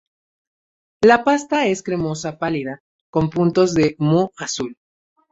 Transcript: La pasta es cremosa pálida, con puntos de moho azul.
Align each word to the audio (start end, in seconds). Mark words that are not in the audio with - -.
La 1.03 1.23
pasta 1.23 1.67
es 1.67 1.83
cremosa 1.83 2.39
pálida, 2.39 2.79
con 3.11 3.29
puntos 3.29 3.75
de 3.75 3.95
moho 3.99 4.31
azul. 4.35 4.75